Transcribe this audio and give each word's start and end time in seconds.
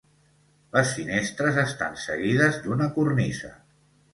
Les 0.77 0.93
finestres 0.99 1.59
estan 1.65 1.99
seguides 2.07 2.59
d'una 2.65 2.89
cornisa. 2.99 3.53